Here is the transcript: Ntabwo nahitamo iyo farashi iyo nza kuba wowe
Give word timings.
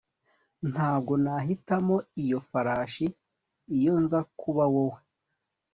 Ntabwo 0.71 1.13
nahitamo 1.23 1.95
iyo 2.23 2.39
farashi 2.49 3.07
iyo 3.77 3.93
nza 4.03 4.19
kuba 4.39 4.63
wowe 4.73 4.99